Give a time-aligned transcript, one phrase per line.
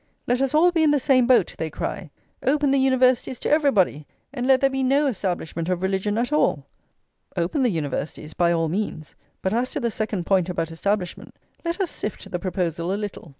[0.25, 2.09] "Let us all be in the same boat," they cry;
[2.41, 6.33] "open the Universities to everybody, and let there be no establishment of [xxv] religion at
[6.33, 6.65] all!"
[7.37, 11.79] Open the Universities by all means; but, as to the second point about establishment, let
[11.79, 13.29] us sift the proposal a little.